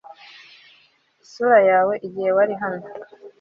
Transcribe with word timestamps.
isura 1.23 1.59
yawe 1.69 1.93
igihe 2.07 2.29
wari 2.37 2.53
hano 2.61 2.85